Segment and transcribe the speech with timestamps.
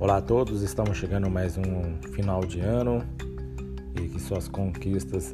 [0.00, 3.04] Olá a todos, estamos chegando mais um final de ano
[4.00, 5.32] e que suas conquistas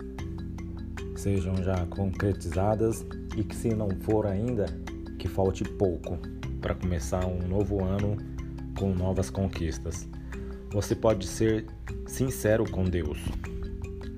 [1.17, 3.05] sejam já concretizadas
[3.37, 4.65] e que se não for ainda,
[5.19, 6.19] que falte pouco
[6.63, 8.17] para começar um novo ano
[8.79, 10.09] com novas conquistas.
[10.73, 11.67] Você pode ser
[12.07, 13.19] sincero com Deus.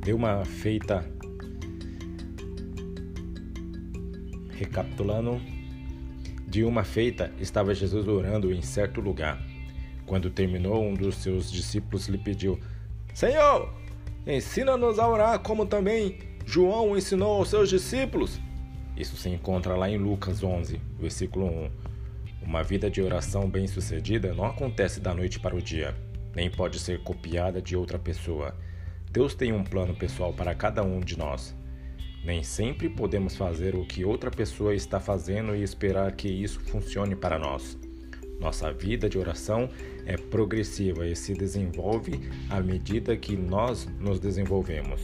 [0.05, 1.05] Dê uma feita
[4.51, 5.41] recapitulando
[6.47, 9.45] de uma feita estava Jesus orando em certo lugar
[10.07, 12.59] quando terminou, um dos seus discípulos lhe pediu:
[13.13, 13.73] Senhor,
[14.27, 18.41] ensina-nos a orar como também João ensinou aos seus discípulos.
[18.97, 21.71] Isso se encontra lá em Lucas 11, versículo 1.
[22.43, 25.95] Uma vida de oração bem-sucedida não acontece da noite para o dia,
[26.35, 28.55] nem pode ser copiada de outra pessoa.
[29.11, 31.55] Deus tem um plano pessoal para cada um de nós.
[32.25, 37.17] Nem sempre podemos fazer o que outra pessoa está fazendo e esperar que isso funcione
[37.17, 37.77] para nós.
[38.41, 39.69] Nossa vida de oração
[40.05, 42.21] é progressiva e se desenvolve
[42.51, 45.01] à medida que nós nos desenvolvemos.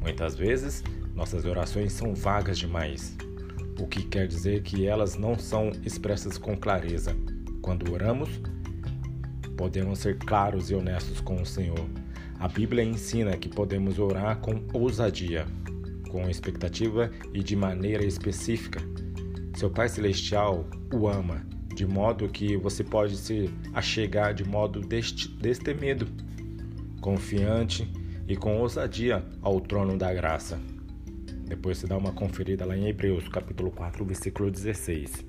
[0.00, 0.82] Muitas vezes,
[1.14, 3.16] nossas orações são vagas demais,
[3.78, 7.16] o que quer dizer que elas não são expressas com clareza.
[7.60, 8.28] Quando oramos,
[9.56, 11.88] podemos ser claros e honestos com o Senhor.
[12.40, 15.46] A Bíblia ensina que podemos orar com ousadia,
[16.10, 18.80] com expectativa e de maneira específica.
[19.54, 26.06] Seu Pai Celestial o ama de modo que você pode se achegar de modo destemido,
[27.00, 27.90] confiante
[28.28, 30.60] e com ousadia ao trono da graça.
[31.46, 35.24] Depois você dá uma conferida lá em Hebreus, capítulo 4, versículo 16.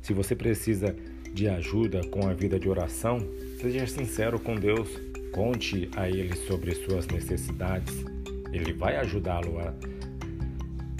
[0.00, 0.94] Se você precisa
[1.32, 3.18] de ajuda com a vida de oração,
[3.60, 4.88] seja sincero com Deus,
[5.32, 7.94] conte a Ele sobre suas necessidades.
[8.52, 9.58] Ele vai ajudá-lo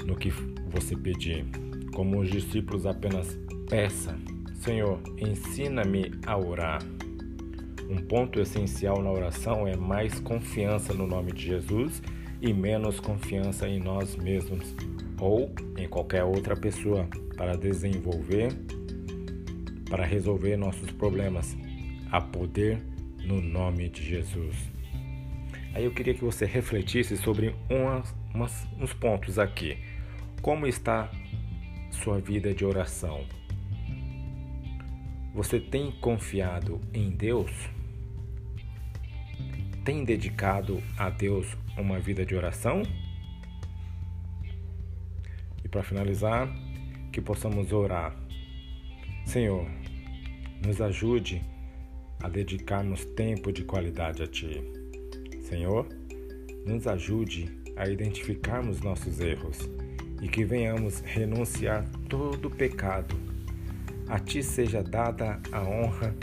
[0.04, 0.30] no que
[0.70, 1.46] você pedir.
[1.94, 4.14] Como os discípulos apenas peça
[4.58, 6.82] Senhor, ensina-me a orar.
[7.88, 12.02] Um ponto essencial na oração é mais confiança no nome de Jesus
[12.42, 14.74] e menos confiança em nós mesmos
[15.18, 18.52] ou em qualquer outra pessoa para desenvolver,
[19.88, 21.56] para resolver nossos problemas.
[22.10, 22.82] Há poder
[23.24, 24.56] no nome de Jesus.
[25.72, 29.78] Aí eu queria que você refletisse sobre umas, umas, uns pontos aqui.
[30.42, 31.10] Como está
[31.90, 33.24] sua vida de oração?
[35.38, 37.52] Você tem confiado em Deus?
[39.84, 42.82] Tem dedicado a Deus uma vida de oração?
[45.64, 46.52] E para finalizar,
[47.12, 48.16] que possamos orar.
[49.24, 49.64] Senhor,
[50.66, 51.40] nos ajude
[52.20, 54.60] a dedicarmos tempo de qualidade a Ti.
[55.42, 55.86] Senhor,
[56.66, 59.70] nos ajude a identificarmos nossos erros
[60.20, 63.27] e que venhamos renunciar todo pecado
[64.08, 66.14] a ti seja dada a honra,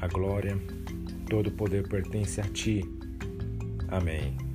[0.00, 0.56] a glória,
[1.28, 2.82] todo o poder pertence a ti.
[3.88, 4.47] Amém.